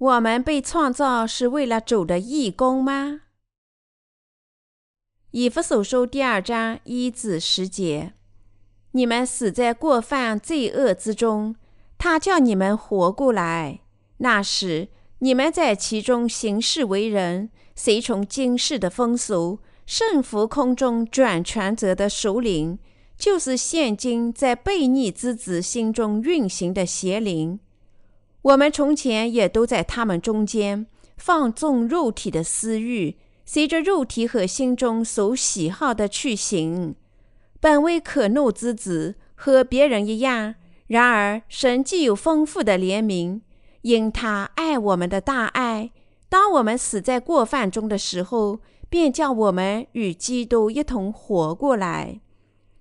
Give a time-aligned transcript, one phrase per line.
[0.00, 3.20] 我们被创造是为了主的义工吗？
[5.32, 8.14] 以弗所书第二章一至十节：
[8.92, 11.54] 你们死在过犯罪恶之中，
[11.98, 13.80] 他叫你们活过来。
[14.16, 22.78] 那时你们在其中行事为人，随从今世的风俗，顺服空中转权者的首领。
[23.18, 27.60] 就是现今在悖逆之子心中运行的邪灵，
[28.42, 30.86] 我们从前也都在他们中间
[31.16, 36.94] 放纵肉体的私欲，随着肉体和心中所喜好的去行，
[37.60, 40.54] 本为可怒之子，和别人一样。
[40.86, 43.42] 然而神既有丰富的怜悯，
[43.82, 45.92] 因他爱我们的大爱，
[46.28, 52.20] 当我们死在过犯中的时候，便叫我们与基督一同活过来。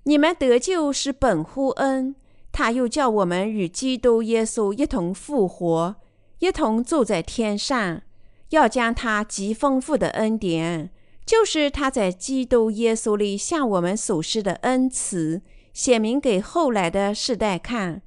[0.04, 2.16] 你们得救是本乎恩，
[2.52, 5.96] 他又叫我们与基督耶稣一同复活，
[6.40, 8.02] 一同坐在天上，
[8.50, 10.90] 要将他极丰富的恩典，
[11.26, 15.42] 就是他在基督耶稣里向我们所施的恩慈，
[15.74, 18.02] 显明给后来的世代看。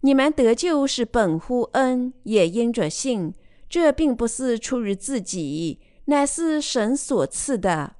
[0.00, 3.34] 你们得救是本乎恩，也因着信。
[3.68, 7.94] 这并不是出于自己，乃是神所赐的；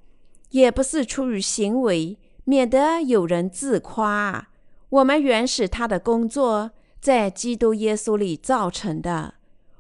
[0.51, 2.19] 也不是出于行为。
[2.45, 4.49] 免得有人自夸，
[4.93, 9.37] 我们原是他的工作，在基督耶稣里造成的，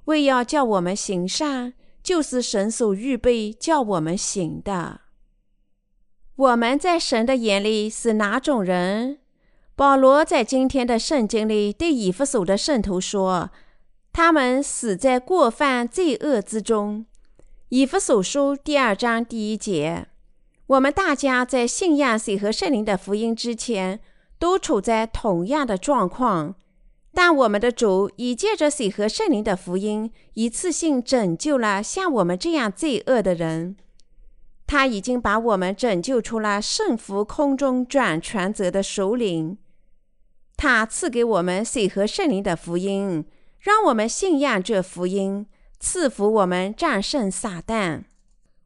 [0.06, 5.02] 为要叫我们行善，就是神所预备叫我们行的。
[6.34, 9.18] 我们在神的眼里是哪种人？
[9.76, 13.50] 保罗在今天的圣经里对以弗所的圣徒说
[14.14, 17.04] ：“他们死在过犯罪恶之中。”
[17.68, 20.06] 以弗所书第二章第一节。
[20.68, 24.00] 我们大家在信仰水和圣灵的福音之前，
[24.42, 26.56] 都处在同样的状况。
[27.14, 33.76] 但我们的主已借着水和圣灵的福音，一次性拯救了像我们这样罪恶的人。
[34.66, 39.58] 他已经把我们拯救出了圣服空中转权责的首领。
[40.56, 43.24] 他赐给我们水和圣灵的福音，
[43.60, 45.46] 让我们信仰这福音，
[45.78, 48.02] 赐福我们战胜撒旦。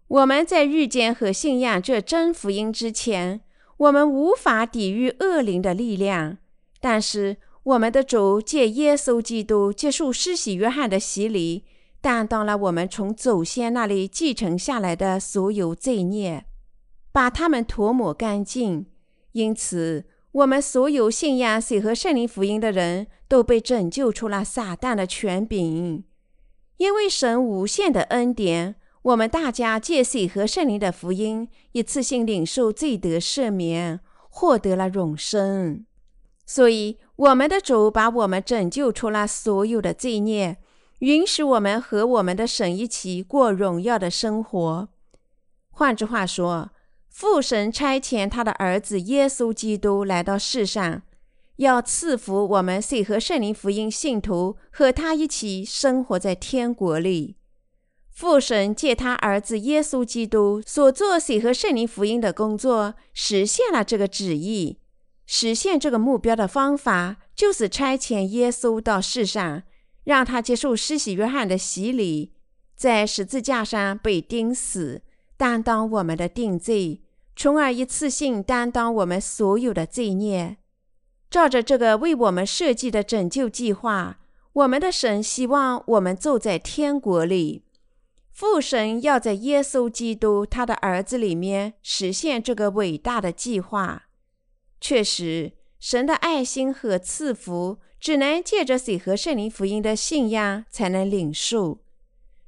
[0.08, 3.42] 我们在遇见和信仰这真福音之前，
[3.78, 6.38] 我们无法抵御恶灵的力量。
[6.80, 11.64] 但是，我们的主借耶稣基督接受施洗约翰的洗礼，
[12.00, 16.46] 担当了我们从祖先那里继承下来的所有罪孽，
[17.10, 18.86] 把他们涂抹干净。
[19.32, 26.04] 因此，我们所有信仰水和圣灵福音的人都被拯救出了撒旦的权柄，
[26.76, 28.76] 因为神无限的恩典。
[29.06, 35.86] 我们大家借水和圣灵的福音，一次性领受罪得赦免，获得了永生。
[36.44, 40.56] 所以，我们的主把我们拯救出了所有的罪孽，
[40.98, 44.88] 允许我们和我们的神一起过荣耀的生活。
[45.70, 46.70] 换句话说，
[47.08, 51.02] 父神差遣他的儿子耶稣基督来到世上，
[51.58, 57.36] 要赐福我们水和圣灵福音信徒，和他一起生活在天国里。
[58.16, 64.78] 父神借他儿子耶稣基督所做水和圣灵福音的工作，实现了这个旨意。
[65.26, 69.64] 实现这个目标的方法，就是差遣耶稣到世上，
[70.04, 72.32] 让他接受施洗约翰的洗礼，
[72.74, 75.02] 在十字架上被钉死，
[75.36, 77.02] 担当我们的定罪，
[77.36, 80.56] 从而一次性担当我们所有的罪孽。
[81.28, 84.20] 照着这个为我们设计的拯救计划，
[84.54, 87.64] 我们的神希望我们住在天国里。
[88.36, 94.08] 父神要在耶稣基督他的儿子里面实现这个伟大的计划。
[94.78, 101.78] 确实，神的爱心和赐福只能借着水和圣灵福音的信仰才能领受。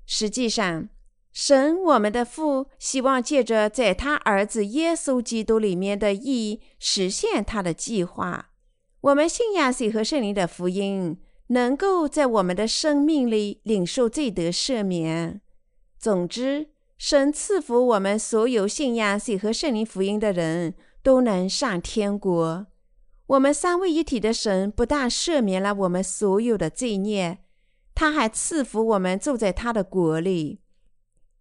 [0.04, 0.90] 实际上，
[1.32, 8.50] 神我们的父希望借着在他儿子耶稣基督里面的义实现他的计划。
[9.00, 11.16] 我们信仰水和圣灵的福音，
[11.46, 15.40] 能够在我们的生命里领受罪得赦免。
[15.98, 22.66] 总之，神赐福我们所有信仰水和圣灵福音的人都能上天国。
[23.26, 27.38] 我们三位一体的神不但赦免了我们所有的罪孽，
[27.94, 30.60] 他还赐福我们住在他的国里。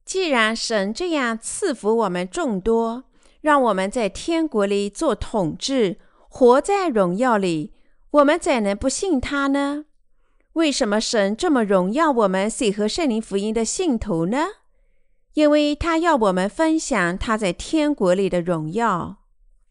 [0.04, 3.04] 既然神这样赐福我们众多，
[3.42, 5.98] 让我们在天国里做统治，
[6.30, 7.74] 活在荣耀里，
[8.12, 9.86] 我们怎能不信他呢？
[10.58, 14.48] 为什么神这么荣耀我们水和圣灵福音的信徒呢？
[15.36, 19.18] 因为他要我们分享他在天国里的荣耀。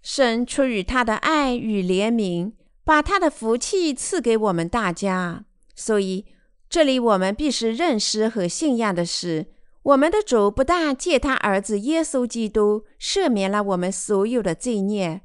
[0.01, 2.53] 神出于他的爱与怜悯，
[2.85, 5.45] 把他的福气赐给我们大家。
[5.75, 6.25] 所以，
[6.71, 9.47] 这里我们必须认识和信仰的是，
[9.83, 15.23] 我们的主不但借他儿子耶稣基督赦免了我们所有的罪孽，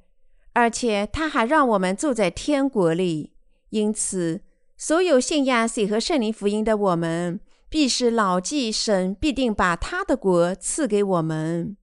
[0.54, 3.34] 而且他还让我们住在天国里。
[3.69, 4.42] 因此，
[4.83, 7.39] 所有信仰水和圣灵福音的我们，
[7.69, 11.78] 必是牢记神必定把他的国赐给我们。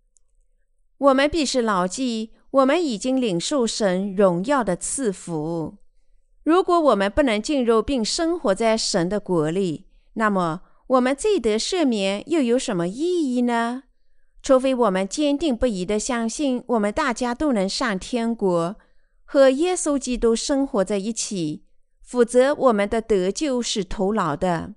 [0.99, 5.77] 我们必是牢记，我们已经领受神荣耀的赐福。
[6.43, 12.99] 如果我们不能进入并生活在神的国里，那么我们罪得赦免又有什么意
[13.37, 13.85] 义呢？
[14.43, 18.75] 除非我们坚定不移地相信，我们大家都能上天国，
[19.25, 21.63] 和耶稣基督生活在一起，
[22.09, 24.75] 否则我们的得救是徒劳的。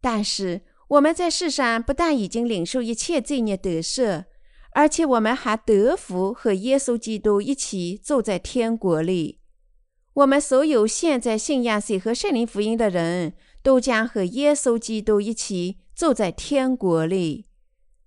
[0.00, 4.24] 但是我们在世上不但已经领受一切罪孽得赦，
[4.72, 9.38] 而且我们还得福和耶稣基督一起住在天国里。
[10.14, 17.46] 我们所有现在信仰谁和圣灵福音的人都将和耶稣基督一起住在天国里。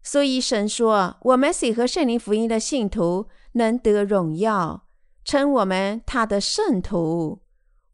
[0.04, 4.86] 所以神说，我们谁和圣灵福音的信徒能得荣耀，
[5.24, 7.45] 称我们他的圣徒。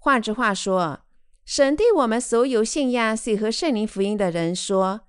[0.04, 1.02] 换句话说，
[1.46, 5.02] 神对我们所有信仰谁和圣灵福音的人说：“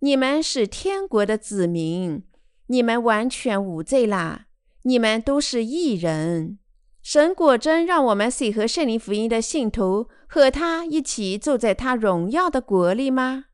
[0.00, 2.24] 你们是天国的子民，
[2.66, 4.46] 你们完全无罪啦，
[4.82, 6.58] 你们都是义人。”
[7.00, 13.44] 神果真让我们随和圣灵福音的信徒和他一起住在他荣耀的国里吗？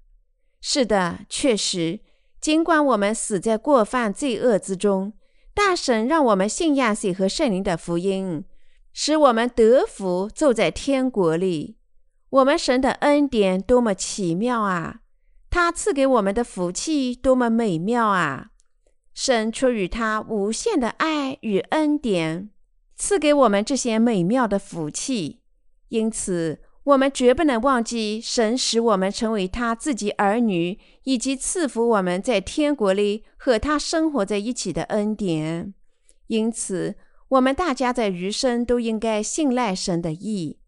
[0.63, 2.01] 是的，确实。
[2.41, 5.13] 尽管我们死在过犯罪恶之中，
[5.53, 8.47] 但神让我们信仰随和圣灵的福音，
[8.99, 11.77] 使我们得福住在天国里。
[12.31, 15.01] 我们神的恩典多么奇妙啊！
[15.51, 18.53] 他赐给我们的福气多么美妙啊！
[19.13, 22.49] 神出于他无限的爱与恩典。
[22.97, 25.41] 赐给我们这些美妙的福气，
[25.89, 35.75] 因此我们绝不能忘记神使我们成为他自己儿女，以及赐福我们在天国里和他生活在一起的恩典。
[36.29, 36.97] 因此，
[37.29, 40.59] 我们大家在余生都应该信赖神的意，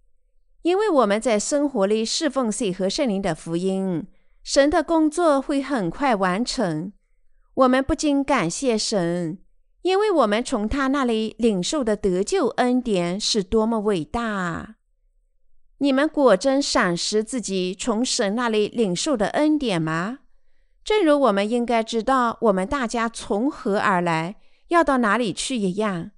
[0.63, 4.07] 因为我们在生活里侍奉谁和圣灵的福音，
[4.43, 6.93] 神的工作会很快完成。
[7.55, 9.39] 我们不禁感谢神。
[9.83, 14.75] 因为我们从他那里领受的得救恩典是多么伟大啊！
[15.79, 20.19] 你们果真赏识自己从神那里领受的恩典吗？
[20.85, 24.35] 正如我们应该知道我们大家从何而来，
[24.67, 26.11] 要到哪里去一样，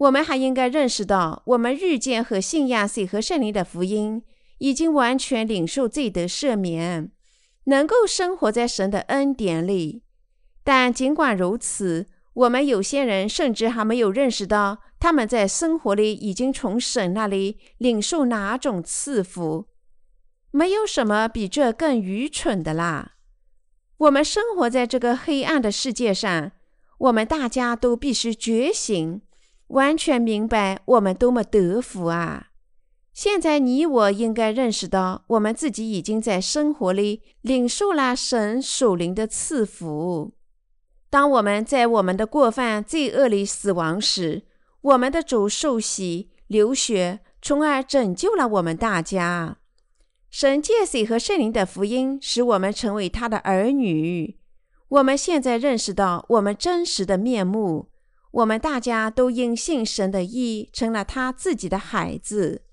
[0.00, 4.22] 我们还应该认识到，我们日渐和信仰谁和圣灵的福音，
[4.56, 7.12] 已经完全领受罪得赦免，
[7.64, 10.02] 能够生活在神的恩典里。
[10.64, 19.66] 但尽管如此，我们有些人甚至还没有认识到，他们在生活里已经从神那里领受哪种赐福。
[20.50, 23.16] 没有什么比这更愚蠢的啦！
[23.98, 26.52] 我们生活在这个黑暗的世界上，
[26.96, 29.20] 我们大家都必须觉醒，
[29.70, 32.48] 完全明白我们多么得福啊！
[33.12, 40.32] 现在你我应该认识到，我们自己已经在生活里领受了神属灵的赐福。
[41.08, 44.44] 当我们在我们的过犯罪恶里死亡时，
[44.80, 49.58] 我们的主受洗流血，从而拯救了我们大家。
[50.30, 54.38] 神借水和圣灵的福音，使我们成为他的儿女。
[54.88, 57.89] 我们现在认识到我们真实的面目，
[58.30, 62.64] 我们大家都因信神的意，成了他自己的孩子。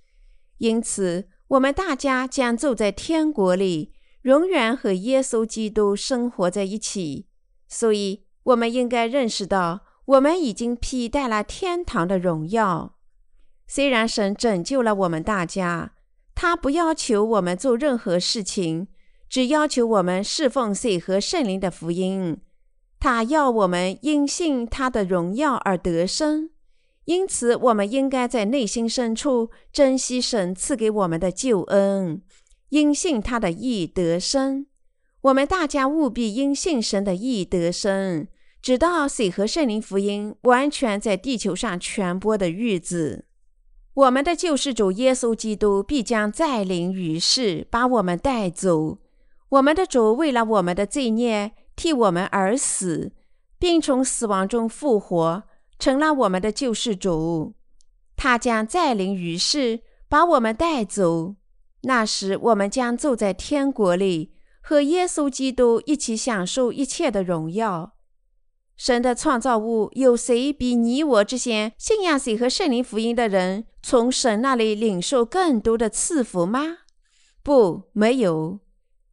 [0.58, 7.28] 因此，我们大家将住在天国里，永远和耶稣基督生活在一起。
[7.68, 8.26] 所以。
[8.48, 12.96] 我们应该认识到，我们已经披戴了天堂的荣耀。
[13.68, 15.96] 虽然神拯救了我们大家，
[16.34, 18.88] 他不要求我们做任何事情，
[19.28, 22.38] 只要求我们侍奉谁和圣灵的福音。
[23.08, 26.50] 他要我们因信他的荣耀而得生。
[27.06, 32.22] 因此，我们应该在内心深处珍惜神赐给我们的救恩，
[32.68, 34.66] 因信他的义得生。
[35.22, 38.28] 我们大家务必因信神的义得生。
[38.62, 43.24] 直到水和圣灵福音完全在地球上传播的日子，
[43.94, 48.98] 我们的救世主耶稣基督必将再临于世，把我们带走。
[49.48, 53.14] 我们的主为了我们的罪孽替我们而死，
[53.58, 55.44] 并从死亡中复活，
[55.80, 57.54] 成了我们的救世主。
[58.18, 61.36] 他将再临于世，把我们带走。
[61.84, 67.94] 那时，我们将坐在天国里，和耶稣基督一起享受一切的荣耀。
[68.76, 76.80] 神的创造物有谁比你我这些信仰谁和圣灵福音的人从神那里领受更多的赐福吗？
[77.42, 78.60] 不，没有。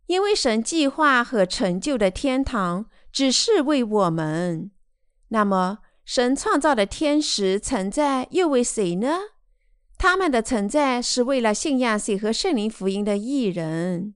[0.07, 4.71] 因为神计划和成就的天堂只是为我们。
[5.29, 9.19] 那么，神创造的天使存在又为谁呢？
[9.97, 14.15] 他们的存在是为了信仰谁和圣灵福音的艺人。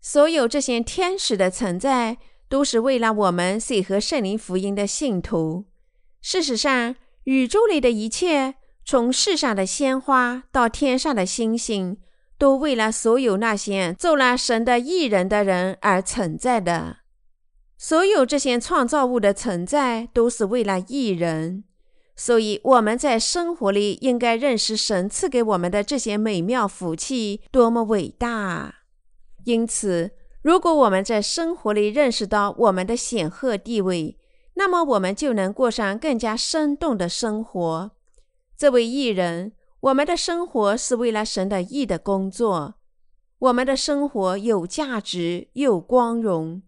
[0.00, 2.18] 所有这些天使的存在，
[2.48, 5.66] 都是为了我们谁和圣灵福音的信徒。
[6.22, 6.94] 事实上，
[7.24, 8.54] 宇宙里的一切，
[8.84, 11.98] 从世上的鲜花到天上的星星。
[12.38, 16.98] 都为了所有那些做了神的艺人的人而存在的。
[17.76, 21.64] 所有这些创造物的存在都是为了艺人，
[22.16, 28.76] 所以我们在生活里应该认识神赐给我们的这些美妙福气多么伟大。
[29.44, 30.10] 因此，
[30.42, 34.16] 如果我们在生活里认识到我们的显赫地位，
[34.54, 37.90] 那么我们就能过上更加生动的生活。
[38.56, 39.52] 这位艺人。
[39.80, 42.74] 我们的生活是为了神的义的工作，
[43.38, 46.62] 我们的生活有价值又光荣。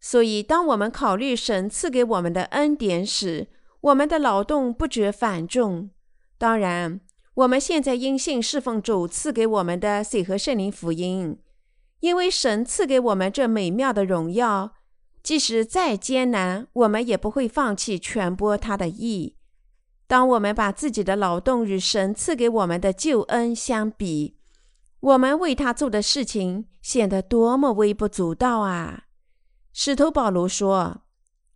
[0.00, 3.46] 所以，当我们考虑神赐给我们的恩典时，
[3.80, 5.90] 我们的劳动不觉繁重。
[6.36, 7.00] 当然，
[7.34, 11.38] 我们现在因信侍奉主赐给我们的水和圣灵福音，
[12.00, 14.72] 因为神赐给我们这美妙的荣耀，
[15.22, 19.36] 即使再艰难，我们也不会放弃传播他的义。
[20.12, 24.36] 当我们把自己的劳动与神赐给我们的救恩相比，
[25.00, 29.04] 我们为他做的事情显得多么微不足道啊！
[29.72, 31.00] 使徒保罗说：“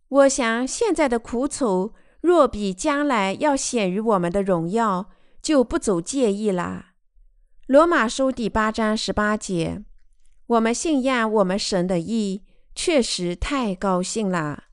[0.09, 6.93] 我想现在的苦楚，若比将来要显于我们的荣耀，就不走介意了。”
[7.69, 9.83] 罗马书第八章十八节。
[10.47, 14.63] 我们信仰我们神的意，确实太高兴了，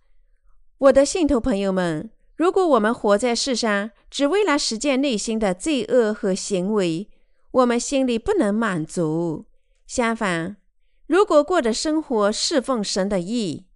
[0.79, 2.13] 我的信徒朋友们。
[2.37, 7.09] 如果我们活在世上只为了实践内心的罪恶和行为，
[7.53, 9.47] 我们心里不能满足。
[9.87, 10.57] 相反，
[11.07, 13.67] 如果过的生活侍奉神的意，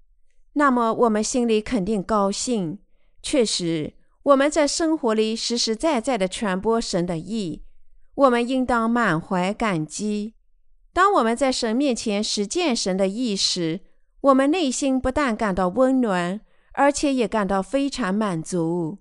[0.54, 2.78] 那么我们心里肯定高兴。
[3.22, 7.62] 确实，我们在生活里实实在在的传播神的意，
[8.14, 10.34] 我们应当满怀感激。
[10.92, 13.80] 当我们在神面前实践神的意时，
[14.22, 16.40] 我们内心不但感到温暖。
[16.78, 18.98] 而且也感到非常满足，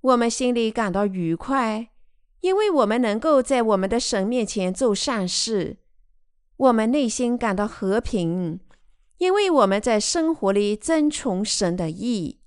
[0.00, 1.90] 我们心里感到愉快，
[2.40, 5.76] 因为我们能够在我们的神面前做善事；
[6.56, 8.58] 我们内心感到和平，
[9.18, 12.38] 因为我们在生活里遵从神的意。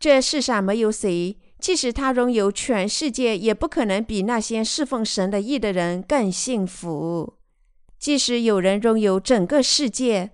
[0.00, 7.34] 这世上没有谁，即使他拥有全世界，也不可能比那些侍奉神的意的人更幸福。
[7.98, 10.30] 即使有人拥有整个世界，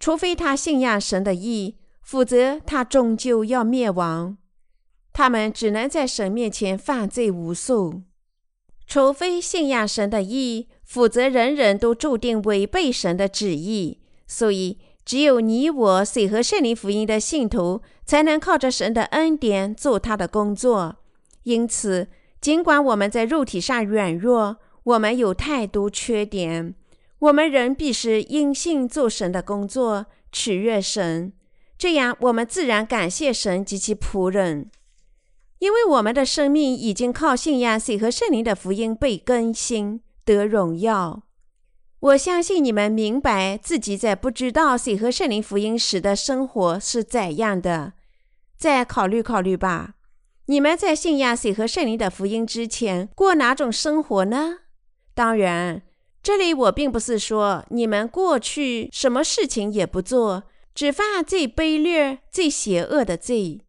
[0.00, 1.76] 除非他信仰神的意。
[2.06, 4.38] 否则，他终究要灭亡。
[5.12, 8.02] 他们只能在神面前犯罪无数。
[8.86, 13.98] 除非信仰神的意，否则人人都注定违背神的旨意。
[14.28, 20.98] 所以，只有你我谁和圣灵福音的信徒，才能靠着神的恩典做他的工作。
[21.42, 22.06] 因此，
[22.40, 26.76] 尽管我们在肉体上软弱，我们有太多缺点，
[27.18, 31.32] 我们仍必是因信做神的工作，取悦神。
[31.78, 34.70] 这样，我们自然感谢神及其仆人，
[35.58, 41.22] 因为我们的生命已经靠信仰水和圣灵的福音被更新得荣耀。
[42.00, 47.94] 我相信你们明白自己在不知道水和圣灵福音时的生活是怎样的。
[48.56, 49.94] 再考虑考虑吧，
[50.46, 54.60] 你们在信仰水和圣灵的福音之前过哪种生活呢？
[55.14, 55.82] 当然，
[56.22, 60.44] 这里我并不是说你们过去什么事情也不做。
[60.76, 63.62] 只犯最卑劣、最邪恶的罪，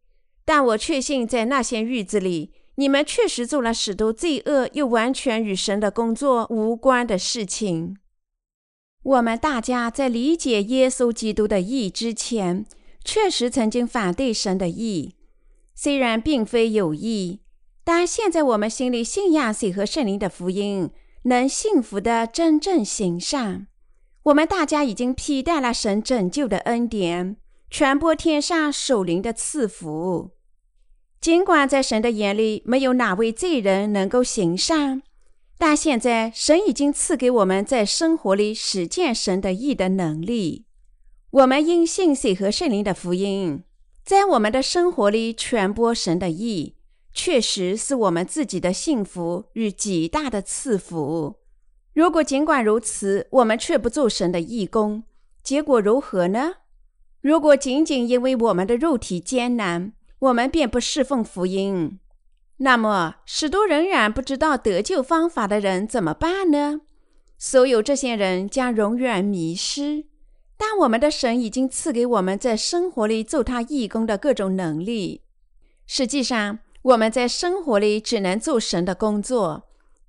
[0.44, 7.96] 但我确信，在那些日子里，你们确实做了许多罪恶又完全与神的工作无关的事情。
[9.04, 12.66] 我们大家在理解耶稣基督的义之前，
[13.06, 15.16] 确实曾经反对神的义，
[15.74, 17.40] 虽然并非有意，
[17.86, 20.90] 但现在我们心里信仰谁和圣灵的福音，
[21.24, 23.68] 能幸福的真正行善。
[24.28, 27.38] 我们大家已经披戴了神拯救的恩典，
[27.70, 30.32] 传播天上守灵的赐福。
[31.22, 35.02] 尽管在神的眼里没有哪位罪人能够行善，
[35.58, 40.66] 但现在神已经赐给我们在生活里实践神的义的能力。
[41.32, 43.64] 我们因信水和圣灵的福音，
[44.04, 46.76] 在我们的生活里传播神的义，
[47.14, 51.36] 确实是我们自己的幸福与极大的赐福。
[51.98, 55.02] 如果尽管如此，我们却不做神的义工，
[55.42, 56.58] 结果如何呢？
[57.22, 62.00] 如果仅仅因为我们的肉体艰难，我们便不侍奉福音，
[62.58, 66.82] 那么许多仍然不知道得救方法的人怎么办呢？
[67.40, 70.06] 所有这些人将永远迷失。
[70.56, 75.24] 但我们的神已经赐给我们在生活里做他义工的各种能力。
[75.88, 79.67] 实际上，我们在生活里只能做神的工作，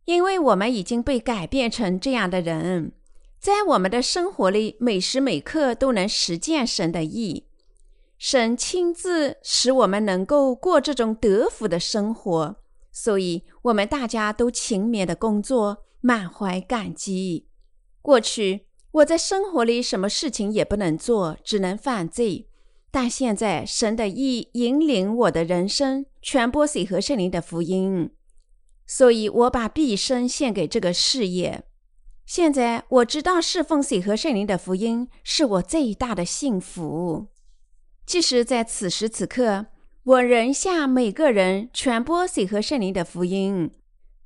[0.09, 2.93] 因为我们已经被改变成这样的人，
[3.39, 7.45] 在我们的生活里每时每刻都能实践神的意。
[8.17, 12.57] 神亲自使我们能够过这种得福的生活，
[12.91, 17.47] 所以我们大家都勤勉的工作，满怀感激。
[18.01, 22.49] 过去我在生活里什么事情也不能做，只能犯罪。
[22.91, 28.11] 但现在神的意引领我的人生，传播水和圣灵的福音，
[28.89, 31.63] 所以我把毕生献给这个事业。
[32.27, 37.29] 现在我知道侍奉水和圣灵的福音是我最大的幸福。
[38.05, 39.67] 即使在此时此刻，
[40.03, 43.71] 我仍向每个人传播水和圣灵的福音。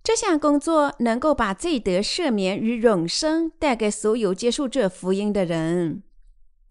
[0.05, 6.03] 这项工作能够把罪得赦免与永生带给所有接受这福音的人。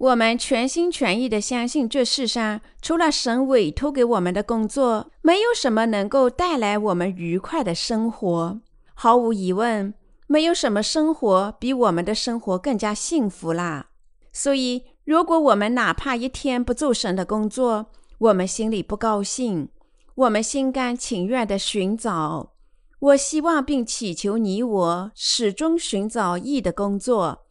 [0.01, 8.59] 我们全心全意地相信，这世上除了神委托给我们的工作，没有什么能够带来我们愉快的生活。
[8.95, 9.93] 毫无疑问，
[10.25, 13.89] 没有什么生活比我们的生活更加幸福啦。
[14.33, 14.83] 所以。
[15.03, 17.87] 如果我们哪怕一天不做神的工作，
[18.19, 19.67] 我们心里不高兴。
[20.13, 22.53] 我们心甘情愿地寻找。
[22.99, 27.45] 我希望并祈求你我始终寻找义的工作，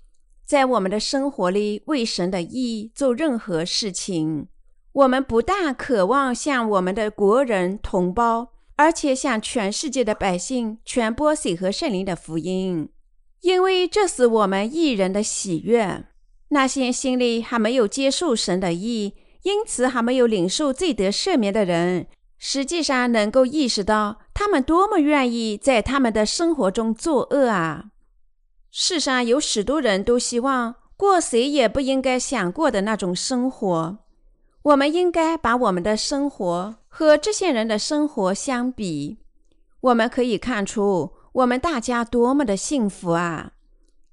[0.51, 4.49] 在我们的生活里为神的义做任何事情。
[4.91, 12.89] 我们不但渴望向我们的国人同胞，而且向全世界的百姓传播水和圣灵的福音，
[13.43, 16.07] 因为这是我们义人的喜悦。
[16.49, 19.15] 那些心里还没有接受神的意，
[19.45, 27.85] 因此还没有领受罪得赦免的人，实际上能够意识到他们多么愿意在他们的生活中作恶啊！
[28.71, 33.99] 世上有许多人都希望过谁也不应该想过的那种生活。
[34.63, 39.19] 我们应该把我们的生活和这些人的生活相比，
[39.81, 43.53] 我们可以看出我们大家多么的幸福啊！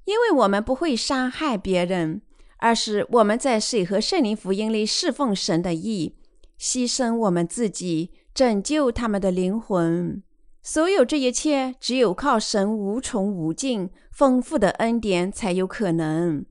[0.06, 2.22] 因为我们不会伤害别人。
[2.60, 6.16] 而是我们在水和圣灵福音里侍奉神的意，
[6.60, 10.24] 牺牲我们自己，拯救他们的灵魂。
[10.70, 16.46] 所有这一切，只有靠神无穷无尽、丰富的恩典才有可能。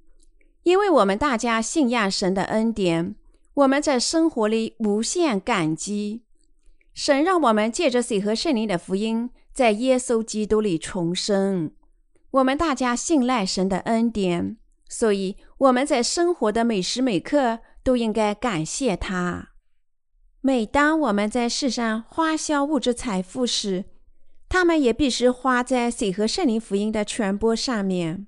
[0.62, 3.14] 因为我们大家信仰神的恩典，
[3.52, 6.22] 我们在生活里无限感激。
[6.94, 11.72] 神让我们借着水和圣灵的福音，在耶稣基督里重生。
[12.30, 14.56] 我们大家信赖神的恩典。
[14.88, 19.50] 所以我们在生活的每时每刻都应该感谢他。
[20.40, 23.84] 每当我们在世上花销物质财富时，
[24.48, 28.26] 他们也必须花在水和圣灵福音的传播上面。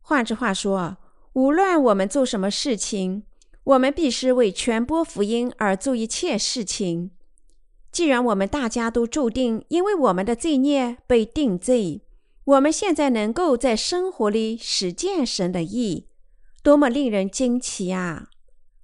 [0.00, 0.98] 换句话说，
[1.32, 3.24] 无论我们做什么事情，
[3.64, 7.10] 我们必须为传播福音而做一切事情。
[7.90, 12.02] 既然我们大家都注定因为我们的罪孽被定罪。
[12.44, 16.06] 我们现在能够在生活里实践神的意，
[16.62, 18.28] 多么令人惊奇啊！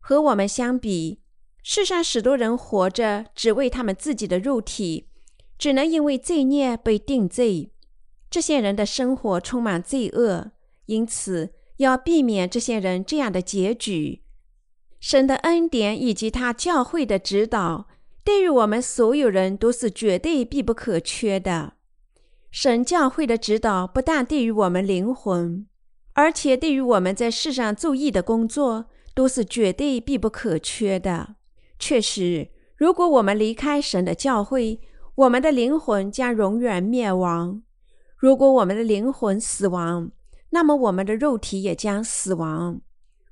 [0.00, 1.20] 和我们相比，
[1.62, 5.06] 世上许多人活着只为他们自己的肉体，
[5.62, 7.70] 只能因为罪孽被定罪。
[8.28, 10.50] 这些人的生活充满罪恶，
[10.86, 14.24] 因此要避免这些人这样的结局。
[14.98, 17.86] 神的恩典以及他教会的指导，
[18.24, 21.74] 对于我们所有人都是绝对必不可缺的。
[22.50, 25.68] 神教会的指导不但对于我们灵魂，
[26.14, 31.36] 而且对于我们在世上做义的工作都是绝对必不可缺的。
[31.78, 34.80] 确实，如果我们离开神的教会，
[35.14, 37.62] 我们的灵魂将永远灭亡；
[38.16, 40.10] 如果我们的灵魂死亡，
[40.50, 42.80] 那么我们的肉体也将死亡。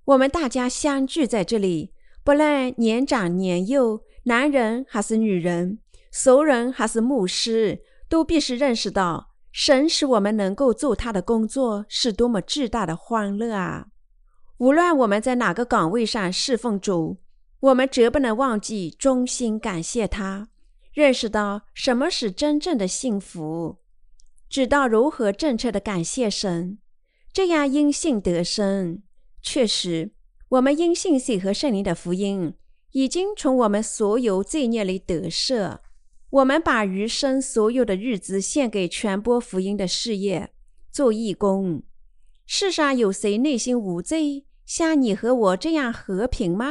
[0.05, 1.93] 我们大家相聚在这里，
[2.25, 5.79] 不论年长年幼，男人还是女人，
[6.11, 7.83] 熟人还是牧师。
[8.11, 13.87] 都必须认识到，神使我们能够做他的工作是多么巨大的欢乐啊！
[14.59, 17.19] 无论我们在哪个岗位上侍奉主，
[17.61, 20.49] 我们绝不能忘记衷心感谢他，
[20.93, 23.79] 认识到什么是真正的幸福，
[24.49, 26.79] 知道如何正确的感谢神，
[27.33, 29.03] 这样因信得生。
[29.41, 30.13] 确实，
[30.49, 32.55] 我们因信息和圣灵的福音，
[32.93, 35.79] 已经从我们所有罪孽里得赦。
[36.31, 40.53] 我们把余生所有的日子献给传播福音的事业，
[40.93, 41.83] 做义工。
[42.47, 46.71] 世上有谁内心无罪，像你和我这样和平吗？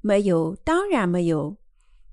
[0.00, 1.56] 没有，当然没有。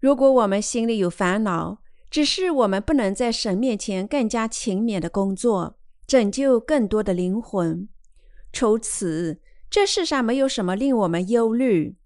[0.02, 1.78] 如果我们心里有烦恼，
[2.10, 7.88] 只是我们不能在神面前更加勤勉的工作，拯救更多的灵魂。
[8.52, 11.98] 除此，这世上没有什么令我们忧虑。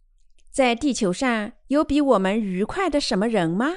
[0.51, 3.71] 在地球上有比我们愉快的什么人吗？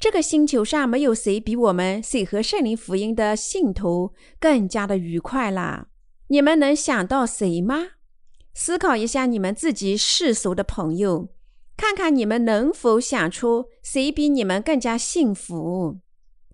[0.00, 5.88] 这个星球上没有谁比我们谁和圣灵福音的信徒更加的愉快啦。
[6.28, 7.90] 你们能想到谁吗？
[8.54, 11.28] 思考一下你们自己世俗的朋友，
[11.76, 16.00] 看看你们能否想出谁比你们更加幸福。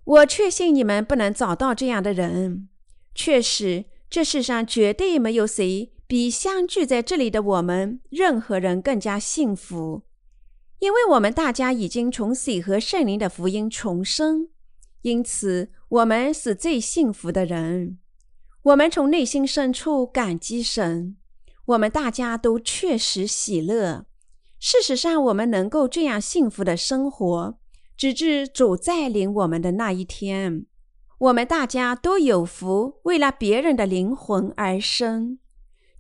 [0.05, 2.69] 我确信你们不能找到这样的人。
[3.15, 5.93] 确实，这世上绝对没有谁。
[6.07, 10.03] 比相聚在这里的我们任何人更加幸福，
[10.81, 14.49] 因为我们大家已经从水和圣灵的福音重生，
[15.03, 18.01] 因此我们是最幸福的人。
[18.63, 21.17] 我们从内心深处感激神，
[21.67, 24.07] 我们大家都确实喜乐。
[24.63, 27.59] 事实上，我们能够这样幸福的生活，
[27.97, 30.67] 直至主再临我们的那一天。
[31.17, 35.39] 我们大家都有福，为了别人的灵魂而生。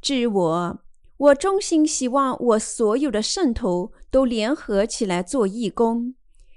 [0.02, 0.80] 至于我，
[1.16, 6.14] 我衷心希望我所有的圣徒都联合起来做义工，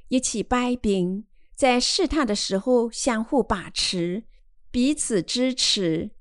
[0.10, 1.24] 一起掰饼，
[1.56, 4.24] 在试探的时候相互把持，
[4.70, 6.12] 彼此支持，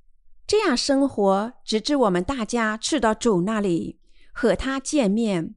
[0.47, 3.99] 这样生活，直至我们大家去到主那里
[4.33, 5.57] 和他见面。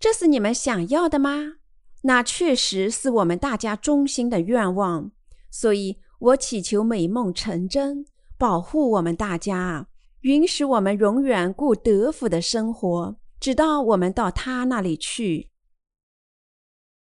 [0.00, 1.56] 这是你们想要的吗？
[2.02, 5.10] 那确实是我们大家衷心的愿望。
[5.50, 8.06] 所以我祈求美梦成真，
[8.38, 9.88] 保护我们大家。
[10.22, 15.49] 允许我们永远过德福的生活，直到我们到他那里去。